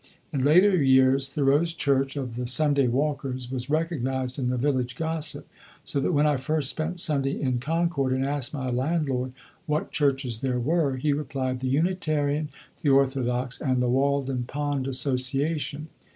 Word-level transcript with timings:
In 0.33 0.43
later 0.43 0.75
years, 0.77 1.29
Thoreau's 1.29 1.75
church 1.75 2.15
(of 2.17 2.33
the 2.35 2.47
Sunday 2.47 2.87
Walkers) 2.87 3.51
was 3.51 3.69
recognized 3.69 4.39
in 4.39 4.49
the 4.49 4.57
village 4.57 4.95
gossip; 4.95 5.47
so 5.83 5.99
that 5.99 6.11
when 6.11 6.25
I 6.25 6.37
first 6.37 6.71
spent 6.71 6.99
Sunday 6.99 7.39
in 7.39 7.59
Concord, 7.59 8.11
and 8.11 8.25
asked 8.25 8.51
my 8.51 8.65
landlord 8.65 9.31
what 9.67 9.91
churches 9.91 10.39
there 10.39 10.59
were, 10.59 10.97
he 10.97 11.13
replied, 11.13 11.59
"The 11.59 11.67
Unitarian, 11.67 12.49
the 12.81 12.89
Orthodox, 12.89 13.61
and 13.61 13.79
the 13.79 13.89
Walden 13.89 14.45
Pond 14.45 14.87
Association." 14.87 15.87